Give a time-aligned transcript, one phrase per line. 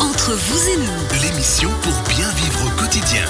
[0.00, 3.24] Entre vous et nous, L'émission pour bien vivre au quotidien.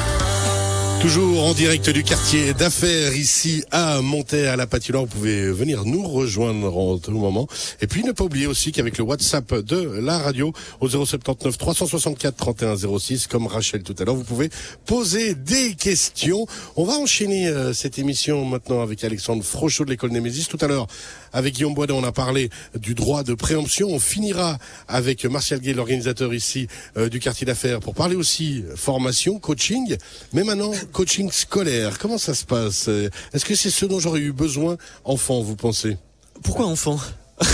[1.04, 5.04] Toujours en direct du quartier d'affaires ici à Montaix à la patinoire.
[5.04, 7.46] Vous pouvez venir nous rejoindre en tout moment.
[7.82, 12.34] Et puis ne pas oublier aussi qu'avec le WhatsApp de la radio au 079 364
[12.36, 14.48] 31 06 comme Rachel tout à l'heure, vous pouvez
[14.86, 16.46] poser des questions.
[16.74, 20.48] On va enchaîner euh, cette émission maintenant avec Alexandre Frochot de l'école Némésis.
[20.48, 20.86] Tout à l'heure,
[21.34, 22.48] avec Guillaume Boisdon, on a parlé
[22.80, 23.88] du droit de préemption.
[23.90, 24.56] On finira
[24.88, 26.66] avec Martial Gay, l'organisateur ici
[26.96, 29.96] euh, du quartier d'affaires, pour parler aussi formation, coaching.
[30.32, 31.98] Mais maintenant, coaching scolaire.
[31.98, 32.88] Comment ça se passe?
[32.88, 35.98] Est-ce que c'est ce dont j'aurais eu besoin enfant, vous pensez?
[36.42, 36.98] Pourquoi enfant?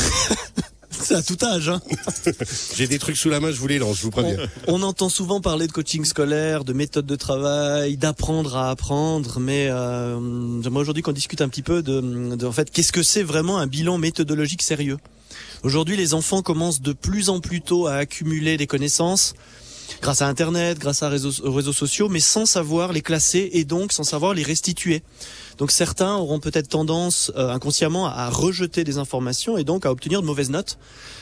[0.91, 1.69] C'est à tout âge.
[1.69, 1.81] Hein.
[2.77, 4.37] J'ai des trucs sous la main, je vous les lance, je vous préviens.
[4.67, 9.69] On entend souvent parler de coaching scolaire, de méthode de travail, d'apprendre à apprendre, mais
[9.71, 13.23] euh, j'aimerais aujourd'hui qu'on discute un petit peu de, de en fait, qu'est-ce que c'est
[13.23, 14.99] vraiment un bilan méthodologique sérieux?
[15.63, 19.35] Aujourd'hui, les enfants commencent de plus en plus tôt à accumuler des connaissances
[20.03, 23.65] grâce à Internet, grâce à réseaux, aux réseaux sociaux, mais sans savoir les classer et
[23.65, 25.03] donc sans savoir les restituer.
[25.61, 30.23] Donc certains auront peut-être tendance euh, inconsciemment à rejeter des informations et donc à obtenir
[30.23, 30.79] de mauvaises notes.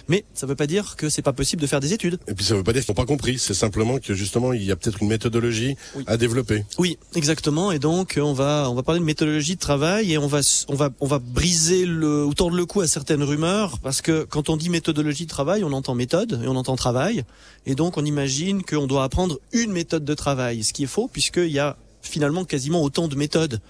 [0.06, 2.20] Mais ça ne veut pas dire que c'est pas possible de faire des études.
[2.28, 4.62] Et puis ça veut pas dire qu'ils n'ont pas compris, c'est simplement que justement il
[4.62, 6.04] y a peut-être une méthodologie Oui.
[6.06, 6.64] à développer.
[6.78, 7.72] Oui, exactement.
[7.72, 10.76] Et donc on va on va parler de méthodologie de travail et on va on
[10.76, 14.50] va on va briser le ou tordre le cou à certaines rumeurs parce que quand
[14.50, 17.24] on dit méthodologie de travail, on entend méthode et on entend travail
[17.66, 21.10] et donc on imagine qu'on doit apprendre une méthode de travail, ce qui est faux
[21.12, 23.60] puisqu'il y a finalement quasiment autant de méthodes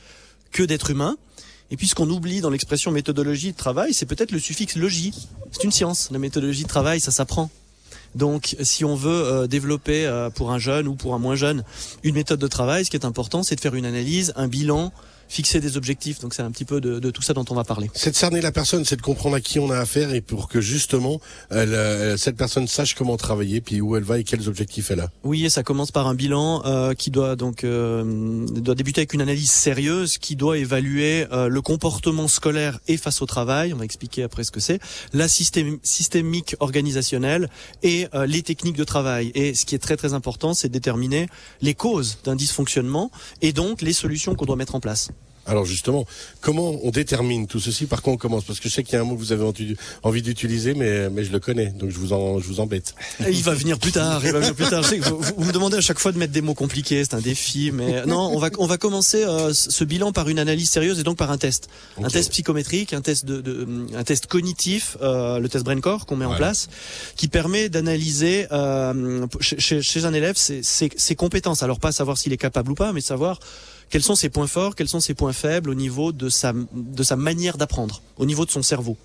[0.53, 1.17] que d'êtres humains.
[1.71, 5.13] Et puis ce qu'on oublie dans l'expression méthodologie de travail, c'est peut-être le suffixe logie.
[5.53, 6.11] C'est une science.
[6.11, 7.51] La méthodologie de travail, ça s'apprend.
[8.15, 11.63] Donc, si on veut euh, développer euh, pour un jeune ou pour un moins jeune
[12.03, 14.93] une méthode de travail, ce qui est important, c'est de faire une analyse, un bilan,
[15.29, 16.21] fixer des objectifs.
[16.21, 17.91] Donc, c'est un petit peu de, de tout ça dont on va parler.
[17.95, 20.49] C'est de cerner la personne, c'est de comprendre à qui on a affaire et pour
[20.49, 24.49] que justement elle, euh, cette personne sache comment travailler, puis où elle va et quels
[24.49, 25.11] objectifs elle a.
[25.25, 29.13] Oui, et ça commence par un bilan euh, qui doit donc euh, doit débuter avec
[29.13, 33.73] une analyse sérieuse qui doit évaluer euh, le comportement scolaire et face au travail.
[33.75, 34.81] On va expliquer après ce que c'est,
[35.13, 37.49] la systém- systémique organisationnelle
[37.83, 39.31] et euh, les techniques de travail.
[39.35, 41.29] Et ce qui est très très important, c'est de déterminer
[41.61, 43.11] les causes d'un dysfonctionnement
[43.43, 45.11] et donc les solutions qu'on doit mettre en place.
[45.49, 46.07] Alors justement,
[46.41, 47.87] comment on détermine tout ceci?
[47.87, 48.45] Par quoi on commence?
[48.45, 49.45] Parce que je sais qu'il y a un mot que vous avez
[50.03, 52.95] envie d'utiliser, mais, mais je le connais, donc je vous, en, je vous embête.
[53.29, 54.21] Il va venir plus tard.
[54.25, 54.83] Il va venir plus tard.
[54.83, 57.03] Je sais que vous, vous me demandez à chaque fois de mettre des mots compliqués,
[57.05, 57.71] c'est un défi.
[57.73, 61.03] Mais non, on va on va commencer euh, ce bilan par une analyse sérieuse et
[61.03, 61.69] donc par un test,
[62.03, 63.67] un test psychométrique, un test de, de-
[63.97, 66.69] un test cognitif, euh, le test BrainCore qu'on met en place,
[67.17, 71.63] qui permet d'analyser euh, chez, chez- chez un élève ses, ses- ses compétences.
[71.63, 73.41] Alors pas savoir s'il est capable ou pas, mais savoir
[73.91, 77.03] quels sont ses points forts, quels sont ses points faibles au niveau de sa de
[77.03, 78.97] sa manière d'apprendre, au niveau de son cerveau?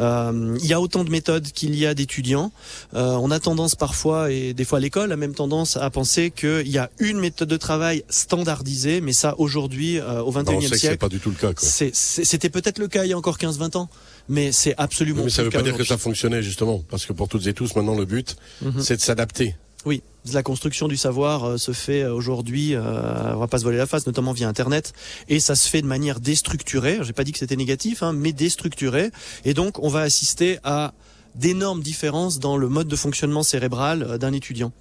[0.00, 2.52] Euh, il y a autant de méthodes qu'il y a d'étudiants.
[2.94, 6.68] Euh, on a tendance parfois, et des fois l'école a même tendance à penser qu'il
[6.68, 10.60] y a une méthode de travail standardisée, mais ça aujourd'hui, euh, au Bah, on 21e
[10.62, 11.52] sait que c'est siècle, pas du tout le cas.
[11.56, 13.88] C'était peut-être le cas il y a encore 15-20 ans,
[14.28, 17.12] mais c'est absolument Mais ça plus veut pas dire que ça fonctionnait justement, parce que
[17.12, 18.82] pour toutes et tous, maintenant le but, Mhm.
[18.82, 19.54] c'est de s'adapter.
[19.86, 20.02] Oui,
[20.32, 23.78] la construction du savoir euh, se fait euh, aujourd'hui, euh, on va pas se voiler
[23.78, 24.92] la face, notamment via Internet,
[25.28, 26.98] et ça se fait de manière déstructurée.
[27.02, 29.12] J'ai pas dit que c'était négatif, hein, mais déstructurée,
[29.44, 30.92] et donc on va assister à
[31.36, 34.72] d'énormes différences dans le mode de fonctionnement cérébral euh, d'un étudiant.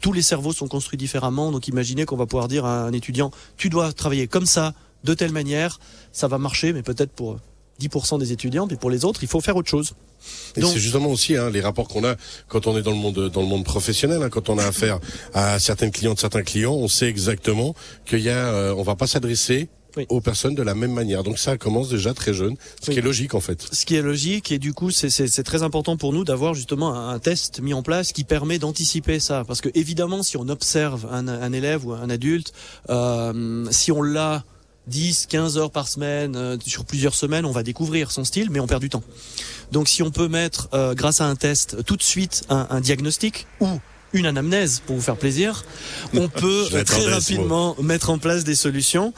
[0.00, 3.32] Tous les cerveaux sont construits différemment, donc imaginez qu'on va pouvoir dire à un étudiant,
[3.58, 4.72] tu dois travailler comme ça,
[5.04, 5.80] de telle manière,
[6.12, 7.36] ça va marcher, mais peut-être pour
[7.80, 9.92] 10% des étudiants, mais pour les autres, il faut faire autre chose.
[10.56, 12.16] Et c'est justement aussi hein, les rapports qu'on a
[12.48, 14.98] quand on est dans le monde dans le monde professionnel, hein, quand on a affaire
[15.34, 17.74] à certaines clientes, certains clients, on sait exactement
[18.06, 20.04] qu'il y a, euh, on va pas s'adresser Oui.
[20.08, 21.22] aux personnes de la même manière.
[21.22, 22.94] Donc ça commence déjà très jeune, ce Oui.
[22.94, 23.66] qui est logique en fait.
[23.72, 27.10] ce qui est logique et du coup c'est très important pour nous d'avoir justement un,
[27.14, 31.06] un test mis en place qui permet d'anticiper ça parce que évidemment si on observe
[31.10, 32.52] un, un élève ou un adulte
[32.90, 34.44] euh, si on l'a
[34.86, 38.60] 10, 15 heures par semaine, euh, sur plusieurs semaines, on va découvrir son style, mais
[38.60, 39.02] on perd du temps.
[39.72, 42.80] Donc si on peut mettre, euh, grâce à un test, tout de suite un, un
[42.80, 43.80] diagnostic ou
[44.16, 45.64] une anamnèse pour vous faire plaisir,
[46.14, 49.12] on peut Je très rapidement mettre en place des solutions.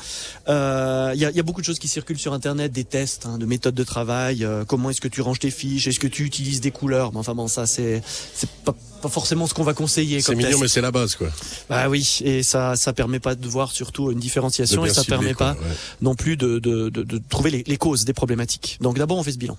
[0.49, 2.85] Euh, Il y, a, il y a beaucoup de choses qui circulent sur Internet, des
[2.85, 4.45] tests, hein, de méthodes de travail.
[4.45, 7.19] euh, comment est-ce que tu ranges tes fiches Est-ce que tu utilises des couleurs Mais
[7.19, 8.03] Enfin bon, ça c'est
[8.35, 10.61] c'est pas, pas forcément ce qu'on va conseiller C'est mignon, test.
[10.63, 11.29] mais c'est la base quoi.
[11.71, 15.35] Bah oui, et ça ça permet pas de voir surtout une différenciation et ça permet
[15.35, 15.67] quoi, pas ouais.
[16.01, 18.79] non plus de, de, de, de trouver les, les causes des problématiques.
[18.81, 19.57] Donc d'abord on fait ce bilan.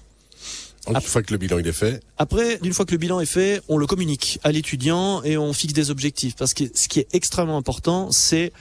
[0.90, 3.26] Une fois que le bilan il est fait, Après, d'une fois que le bilan est
[3.26, 6.36] fait, on le communique à l'étudiant et on fixe des objectifs.
[6.36, 8.52] Parce que ce qui est extrêmement important, c'est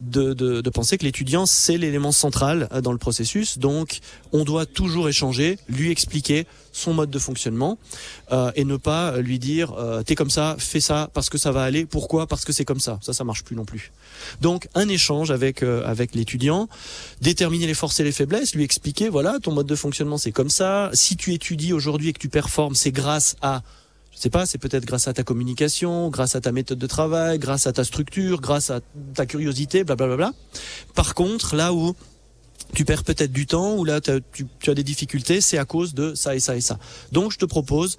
[0.00, 3.58] de, de, de penser que l'étudiant c'est l'élément central euh, dans le processus.
[3.58, 4.00] Donc,
[4.32, 7.78] on doit toujours échanger, lui expliquer son mode de fonctionnement
[8.32, 11.52] euh, et ne pas lui dire euh, t'es comme ça, fais ça parce que ça
[11.52, 11.86] va aller.
[11.86, 12.26] Pourquoi?
[12.26, 12.98] Parce que c'est comme ça.
[13.02, 13.92] Ça, ça marche plus non plus.
[14.40, 16.68] Donc, un échange avec euh, avec l'étudiant,
[17.20, 20.50] déterminer les forces et les faiblesses, lui expliquer voilà ton mode de fonctionnement c'est comme
[20.50, 20.90] ça.
[20.92, 23.62] Si tu étudies aujourd'hui et que tu performes, c'est grâce à
[24.18, 27.38] je sais pas, c'est peut-être grâce à ta communication, grâce à ta méthode de travail,
[27.38, 28.80] grâce à ta structure, grâce à
[29.14, 30.32] ta curiosité, blablabla.
[30.96, 31.94] Par contre, là où
[32.74, 35.94] tu perds peut-être du temps, ou là tu, tu as des difficultés, c'est à cause
[35.94, 36.80] de ça et ça et ça.
[37.12, 37.96] Donc je te propose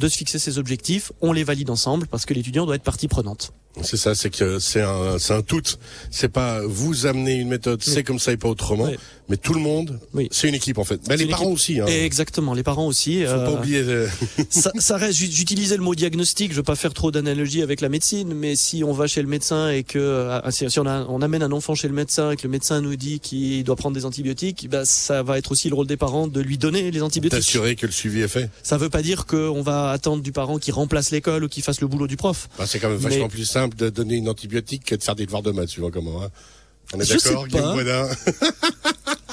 [0.00, 3.06] de se fixer ces objectifs, on les valide ensemble parce que l'étudiant doit être partie
[3.06, 3.52] prenante.
[3.82, 5.62] C'est ça, c'est que c'est un, c'est un tout.
[6.10, 8.84] C'est pas vous amener une méthode, c'est comme ça et pas autrement.
[8.84, 8.96] Oui.
[9.28, 10.26] Mais tout le monde, Oui.
[10.32, 10.96] c'est une équipe en fait.
[11.08, 11.78] Ben, C'est les parents aussi.
[11.80, 11.86] Hein.
[11.86, 13.22] Exactement, les parents aussi.
[13.22, 13.78] Faut euh, pas oublier.
[13.78, 14.08] euh,
[14.50, 15.18] ça, ça reste.
[15.18, 16.50] j'ut- J'utilisais le mot diagnostic.
[16.50, 19.28] Je veux pas faire trop d'analogie avec la médecine, mais si on va chez le
[19.28, 22.36] médecin et que euh, si, on, a- on amène un enfant chez le médecin et
[22.36, 25.68] que le médecin nous dit qu'il doit prendre des antibiotiques, bah, ça va être aussi
[25.68, 27.38] le rôle des parents de lui donner les antibiotiques.
[27.38, 28.50] T'assurer que le suivi est fait.
[28.64, 31.80] Ça veut pas dire qu'on va attendre du parent qui remplace l'école ou qui fasse
[31.80, 32.48] le boulot du prof.
[32.58, 35.14] Bah, c'est quand même Mais- vachement plus simple de donner une antibiotique que de faire
[35.16, 36.22] des devoirs de maths, tu vois comment.
[36.22, 36.28] Hein.
[36.92, 37.72] On est Je sais d'accord, Guillaume pas.
[37.74, 38.08] Boisdin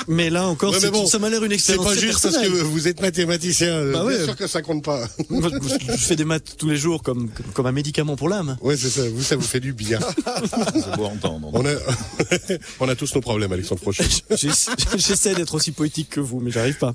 [0.09, 2.21] Mais là encore, Ouais, mais c'est- bon, ça m'a l'air une C'est expérience pas juste
[2.21, 2.63] parce que personnelle.
[2.63, 3.67] vous êtes mathématicien.
[3.67, 4.23] euh, Bah bien ouais.
[4.23, 5.05] sûr que ça compte pas.
[5.29, 8.55] je fais des maths tous les jours comme comme un médicament pour l'âme.
[8.61, 9.01] Ouais, c'est ça.
[9.09, 9.99] Vous, ça vous fait du bien.
[10.45, 11.49] C'est beau à entendre.
[11.51, 11.71] On a,
[12.79, 14.05] on a tous nos problèmes, Alexandre Prochet.
[14.31, 16.93] J'essa- J'essaie d'être aussi poétique que vous, mais j'arrive pas.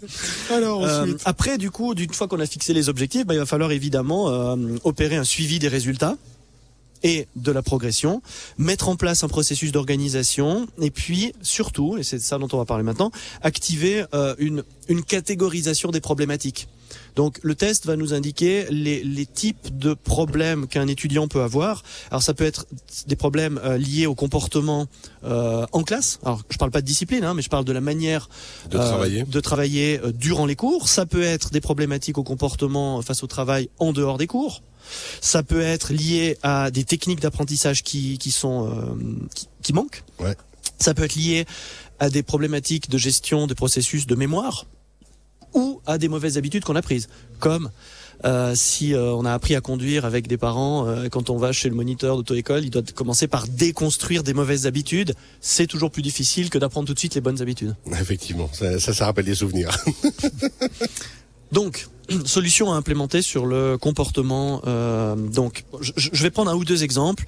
[0.50, 3.46] Alors Euh, après, du coup, d'une fois qu'on a fixé les objectifs, bah, il va
[3.46, 6.16] falloir évidemment euh, opérer un suivi des résultats
[7.02, 8.22] et de la progression,
[8.58, 12.64] mettre en place un processus d'organisation, et puis surtout, et c'est ça dont on va
[12.64, 13.10] parler maintenant,
[13.42, 16.68] activer euh, une, une catégorisation des problématiques.
[17.16, 21.82] Donc le test va nous indiquer les, les types de problèmes qu'un étudiant peut avoir.
[22.10, 22.66] Alors ça peut être
[23.06, 24.86] des problèmes euh, liés au comportement
[25.24, 26.18] euh, en classe.
[26.24, 28.28] Alors je parle pas de discipline, hein, mais je parle de la manière
[28.70, 29.24] De travailler.
[29.24, 30.88] de travailler euh, durant les cours.
[30.88, 34.62] Ça peut être des problématiques au comportement face au travail en dehors des cours.
[35.20, 38.94] Ça peut être lié à des techniques d'apprentissage qui, qui sont euh,
[39.34, 40.02] qui, qui manquent.
[40.18, 40.36] Ouais.
[40.78, 41.46] Ça peut être lié
[41.98, 44.66] à des problématiques de gestion des processus de mémoire
[45.54, 47.08] ou à des mauvaises habitudes qu'on a prises,
[47.38, 47.70] comme
[48.24, 51.52] euh, si euh, on a appris à conduire avec des parents, euh, quand on va
[51.52, 55.14] chez le moniteur d'auto-école, il doit commencer par déconstruire des mauvaises habitudes.
[55.40, 57.74] C'est toujours plus difficile que d'apprendre tout de suite les bonnes habitudes.
[58.00, 59.76] Effectivement, ça, ça, ça rappelle des souvenirs.
[61.52, 61.88] Donc,
[62.24, 64.62] solution à implémenter sur le comportement.
[64.66, 67.24] euh, donc, je, je vais prendre un ou deux exemples.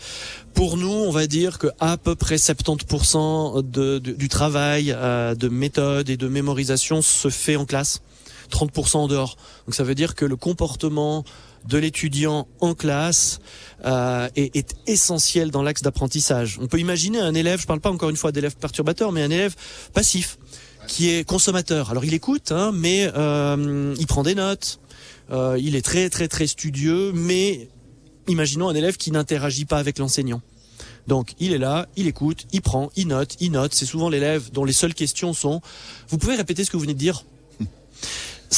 [0.55, 5.49] Pour nous, on va dire que à peu près 70% de, du travail euh, de
[5.49, 8.03] méthode et de mémorisation se fait en classe,
[8.51, 9.37] 30% en dehors.
[9.67, 11.25] Donc, ça veut dire que le comportement
[11.67, 13.41] de l'étudiant en classe
[13.87, 16.59] euh, est, est essentiel dans l'axe d'apprentissage.
[16.61, 19.31] On peut imaginer un élève, je parle pas encore une fois d'élève perturbateur, mais un
[19.31, 19.55] élève
[19.95, 20.39] passif
[20.87, 21.91] qui est consommateur.
[21.91, 24.81] Alors il écoute, hein, mais euh, il prend des notes.
[25.31, 27.69] Euh, il est très très très studieux, mais
[28.29, 30.43] imaginons un élève qui n'interagit pas avec l'enseignant.
[31.07, 33.75] Donc il est là, il écoute, il prend, il note, il note.
[33.75, 35.61] C'est souvent l'élève dont les seules questions sont
[36.09, 37.25] Vous pouvez répéter ce que vous venez de dire?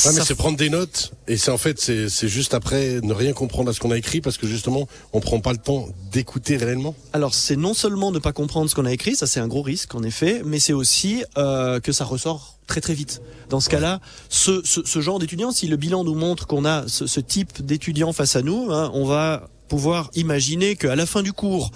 [0.04, 3.12] Ouais, mais c'est prendre des notes et c'est en fait c'est c'est juste après ne
[3.12, 5.88] rien comprendre à ce qu'on a écrit parce que justement on prend pas le temps
[6.12, 6.94] d'écouter réellement.
[7.12, 9.62] Alors c'est non seulement ne pas comprendre ce qu'on a écrit, ça c'est un gros
[9.62, 13.22] risque en effet, mais c'est aussi euh, que ça ressort très très vite.
[13.48, 16.86] Dans ce cas-là, ce, ce, ce genre d'étudiant, si le bilan nous montre qu'on a
[16.88, 21.22] ce, ce type d'étudiant face à nous, hein, on va pouvoir imaginer qu'à la fin
[21.22, 21.70] du cours,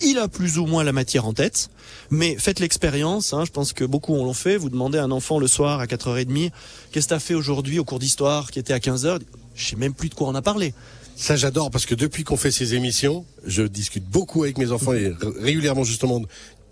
[0.00, 1.70] il a plus ou moins la matière en tête,
[2.10, 5.38] mais faites l'expérience, hein, je pense que beaucoup l'ont fait, vous demandez à un enfant
[5.38, 6.50] le soir à 4h30,
[6.92, 9.20] qu'est-ce que tu as fait aujourd'hui au cours d'histoire qui était à 15h
[9.54, 10.74] Je sais même plus de quoi on a parlé.
[11.16, 14.94] Ça j'adore parce que depuis qu'on fait ces émissions, je discute beaucoup avec mes enfants
[14.94, 16.20] et régulièrement justement.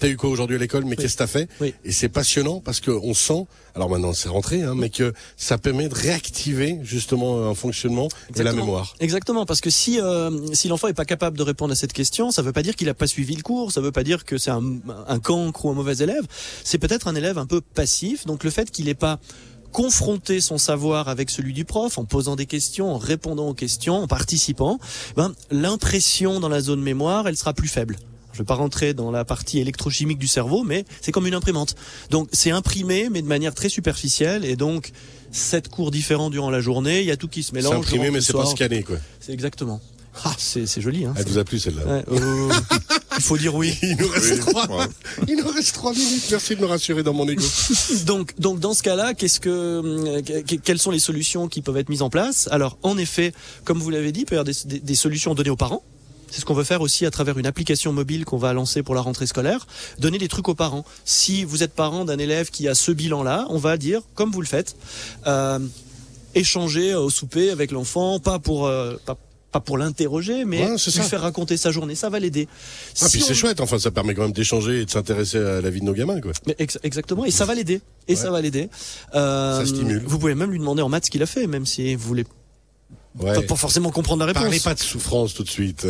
[0.03, 1.75] T'as eu quoi aujourd'hui à l'école Mais qu'est-ce que t'as fait Oui.
[1.85, 5.59] Et c'est passionnant parce que on sent, alors maintenant c'est rentré, hein, mais que ça
[5.59, 8.65] permet de réactiver justement un fonctionnement et la Exactement.
[8.65, 8.95] mémoire.
[8.99, 12.33] Exactement, parce que si euh, si l'enfant est pas capable de répondre à cette question,
[12.33, 14.39] ça veut pas dire qu'il a pas suivi le cours, ça veut pas dire que
[14.39, 14.65] c'est un,
[15.07, 16.27] un cancre ou un mauvais élève.
[16.65, 18.27] C'est peut-être un élève un peu passif.
[18.27, 19.21] Donc le fait qu'il ait pas
[19.71, 23.99] confronté son savoir avec celui du prof en posant des questions, en répondant aux questions,
[24.03, 24.81] en participant,
[25.15, 27.97] ben, l'impression dans la zone mémoire, elle sera plus faible.
[28.33, 31.75] Je vais pas rentrer dans la partie électrochimique du cerveau, mais c'est comme une imprimante.
[32.11, 34.91] Donc c'est imprimé, mais de manière très superficielle, et donc
[35.31, 37.75] sept cours différents durant la journée, il y a tout qui se C'est mélange.
[37.77, 38.97] imprimé durant mais c'est pas scanné quoi.
[39.21, 39.81] C'est exactement.
[40.25, 41.15] Ah, c'est c'est joli, hein.
[41.17, 42.51] Elle vous a plu celle-là Ouais, euh,
[43.17, 43.75] il faut dire oui.
[43.83, 44.67] Il nous reste Oui, trois.
[44.79, 44.87] ouais.
[45.27, 46.25] Il nous reste trois minutes.
[46.31, 47.43] Merci de me rassurer dans mon ego.
[48.07, 51.79] Donc, donc dans ce cas-là, qu'est-ce que, euh, que- quelles sont les solutions qui peuvent
[51.79, 52.47] être mises en place?
[52.51, 53.33] Alors, en effet,
[53.65, 55.83] comme vous l'avez dit, il peut y avoir des, des- des solutions données aux parents.
[56.33, 58.95] C'est ce qu'on veut faire aussi à travers une application mobile qu'on va lancer pour
[58.95, 59.67] la rentrée scolaire.
[59.99, 60.85] Donner des trucs aux parents.
[61.05, 64.41] Si vous êtes parent d'un élève qui a ce bilan-là, on va dire, comme vous
[64.41, 64.75] le faites,
[65.27, 65.59] euh,
[66.35, 69.17] échanger au souper avec l'enfant, pas pour euh, pas,
[69.51, 71.03] pas pour l'interroger, mais Ouais, lui ça.
[71.03, 71.95] faire raconter sa journée.
[71.95, 72.49] Ça va l'aider.
[73.03, 75.69] Ah, puis c'est chouette, enfin, ça permet quand même d'échanger et de s'intéresser à la
[75.69, 76.33] vie de nos gamins, quoi.
[76.47, 77.83] Mais ex- exactement, et ça va l'aider.
[78.09, 78.17] Et Ouais.
[78.19, 78.71] ça va l'aider.
[79.15, 80.03] Euh, Ça stimule.
[80.07, 82.25] Vous pouvez même lui demander en maths ce qu'il a fait, même si vous voulez
[83.19, 83.43] Ouais.
[83.47, 84.43] pas, forcément comprendre la réponse.
[84.43, 85.87] Parlez pas de souffrance tout de suite.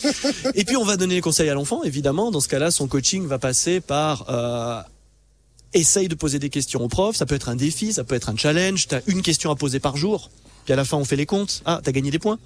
[0.54, 2.30] Et puis on va donner les conseils à l'enfant, évidemment.
[2.30, 4.80] Dans ce cas-là, son coaching va passer par euh,
[5.72, 7.14] essaye de poser des questions au prof.
[7.16, 8.88] Ça peut être un défi, ça peut être un challenge.
[8.88, 10.30] T'as une question à poser par jour.
[10.64, 11.62] Puis à la fin, on fait les comptes.
[11.64, 12.38] Ah, t'as gagné des points.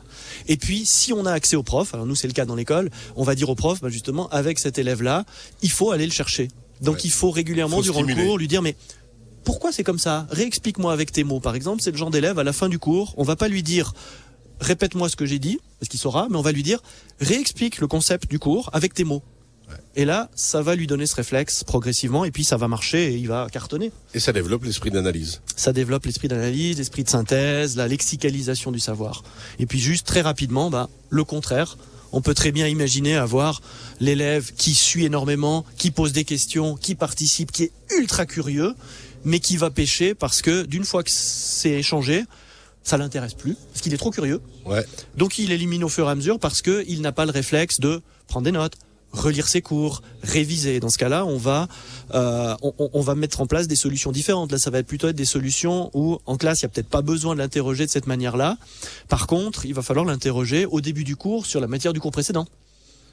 [0.46, 2.90] Et puis, si on a accès au prof, alors nous c'est le cas dans l'école,
[3.16, 5.24] on va dire au prof, bah, justement, avec cet élève-là,
[5.62, 6.48] il faut aller le chercher.
[6.82, 7.00] Donc Ouais.
[7.04, 8.74] il faut régulièrement Faut durant le cours lui dire mais
[9.44, 10.26] pourquoi c'est comme ça?
[10.30, 11.40] Réexplique-moi avec tes mots.
[11.40, 13.62] Par exemple, c'est le genre d'élève à la fin du cours, on va pas lui
[13.62, 13.92] dire
[14.60, 16.82] répète-moi ce que j'ai dit, parce qu'il saura, mais on va lui dire
[17.20, 19.22] réexplique le concept du cours avec tes mots.
[19.96, 23.16] Et là, ça va lui donner ce réflexe progressivement, et puis ça va marcher et
[23.16, 23.92] il va cartonner.
[24.14, 25.40] et ça développe l'esprit d'analyse.
[25.56, 29.22] Ça développe l'esprit d'analyse, l'esprit de synthèse, la lexicalisation du savoir.
[29.58, 31.76] Et puis juste très rapidement, bah, le contraire.
[32.12, 33.62] On peut très bien imaginer avoir
[34.00, 38.74] l'élève qui suit énormément, qui pose des questions, qui participe, qui est ultra curieux,
[39.24, 42.24] mais qui va pêcher parce que d'une fois que c'est échangé,
[42.82, 44.40] ça l'intéresse plus, parce qu'il est trop curieux.
[44.64, 44.84] Ouais.
[45.16, 47.80] Donc il élimine au fur et à mesure parce que il n'a pas le réflexe
[47.80, 48.74] de prendre des notes,
[49.12, 50.80] relire ses cours, réviser.
[50.80, 51.68] Dans ce cas-là, on va
[52.14, 54.52] euh, on, va mettre en place des solutions différentes.
[54.52, 56.88] Là, ça va être plutôt être des solutions où en classe, il y a peut-être
[56.88, 58.56] pas besoin de l'interroger de cette manière-là.
[59.08, 62.12] Par contre, il va falloir l'interroger au début du cours sur la matière du cours
[62.12, 62.46] précédent.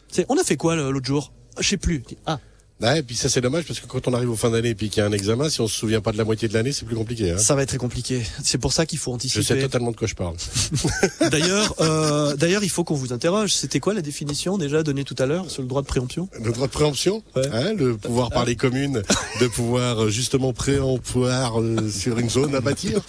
[0.09, 1.33] C'est on a fait quoi l'autre jour?
[1.59, 2.03] Je sais plus.
[2.25, 2.39] Ah,
[2.79, 4.75] Ouais, et puis ça c'est dommage parce que quand on arrive aux fin d'année et
[4.75, 6.53] puis qu'il y a un examen, si on se souvient pas de la moitié de
[6.53, 7.31] l'année, c'est plus compliqué.
[7.31, 7.37] Hein.
[7.39, 8.21] ça va être très compliqué.
[8.43, 9.43] C'est pour ça qu'il faut Je anticiper.
[9.43, 10.35] sais totalement de quoi je parle.
[11.31, 13.53] D'ailleurs, euh, d'ailleurs, il faut qu'on vous interroge.
[13.53, 16.29] C'était quoi la définition déjà donnée tout à l'heure sur le droit de préemption?
[16.43, 17.47] Le droit de préemption, Ouais.
[17.51, 19.01] hein, le pouvoir par les communes
[19.41, 23.01] de pouvoir euh, justement préemploir euh, sur une zone à bâtir.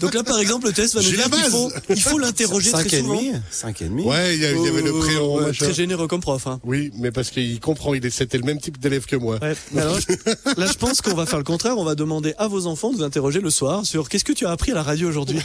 [0.00, 2.82] Donc là, par exemple, le test va nous dire qu'il faut, il faut l'interroger très
[2.82, 3.16] Cinq et souvent.
[3.16, 3.32] demi.
[3.50, 4.02] Cinq et demi.
[4.02, 5.64] Ouais, il y, a- il y avait le Euh, ouais, machin.
[5.66, 6.46] Très généreux comme prof.
[6.46, 6.60] Hein.
[6.64, 9.38] Oui, mais parce qu'il comprend, il est, c'était le même type d'élève que moi.
[9.42, 9.54] Ouais.
[9.76, 9.98] Alors,
[10.56, 11.76] là, je pense qu'on va faire le contraire.
[11.78, 14.46] On va demander à vos enfants de vous interroger le soir sur qu'est-ce que tu
[14.46, 15.38] as appris à la radio aujourd'hui.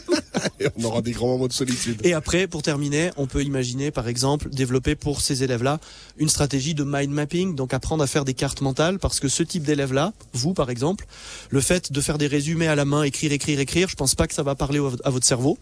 [0.60, 2.00] Et on aura des grands moments de solitude.
[2.04, 5.80] Et après, pour terminer, on peut imaginer, par exemple, développer pour ces élèves-là
[6.18, 9.42] une stratégie de mind mapping, donc apprendre à faire des cartes mentales, parce que ce
[9.42, 11.06] type d'élève-là, vous par exemple,
[11.48, 14.26] le fait de faire des résumés à la main, écrire, écrire, écrire, je pense pas
[14.26, 15.58] que ça va parler à votre cerveau.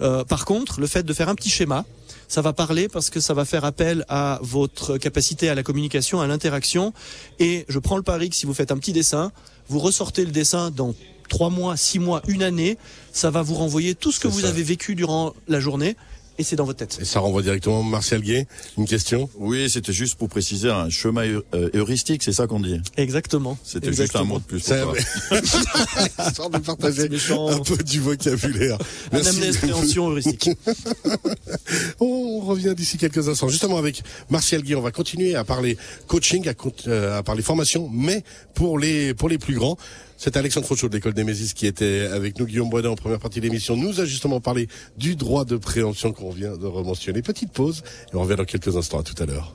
[0.00, 1.84] Euh, par contre, le fait de faire un petit schéma,
[2.28, 6.20] ça va parler parce que ça va faire appel à votre capacité à la communication,
[6.20, 6.92] à l'interaction.
[7.38, 9.32] Et je prends le pari que si vous faites un petit dessin,
[9.68, 10.94] vous ressortez le dessin dans
[11.28, 12.76] trois mois, six mois, une année,
[13.12, 14.48] ça va vous renvoyer tout ce que vous ça.
[14.48, 15.96] avez vécu durant la journée
[16.38, 16.98] et c'est dans votre tête.
[17.00, 18.46] Et ça renvoie directement Martial Gay.
[18.78, 21.24] Une question Oui, c'était juste pour préciser un chemin
[21.54, 22.80] euh, heuristique, c'est ça qu'on dit.
[22.96, 23.56] Exactement.
[23.62, 24.58] C'était juste un mot de plus.
[24.60, 24.94] pour Ça- toi.
[26.28, 28.78] Histoire de partager un peu du vocabulaire.
[29.12, 29.58] Un Merci.
[29.58, 30.50] préhension heuristique.
[32.00, 33.48] On revient d'ici quelques instants.
[33.48, 35.76] Justement avec Martial Guy, on va continuer à parler
[36.06, 36.54] coaching, à,
[36.88, 38.22] euh, à parler formation, mais
[38.54, 39.76] pour les pour les plus grands.
[40.24, 42.46] C'est Alexandre Fauchot de l'école des Mésis qui était avec nous.
[42.46, 46.14] Guillaume Boisdin en première partie de l'émission nous a justement parlé du droit de préemption
[46.14, 47.20] qu'on vient de rementionner.
[47.20, 49.00] Petite pause et on revient dans quelques instants.
[49.00, 49.42] À tout à l'heure.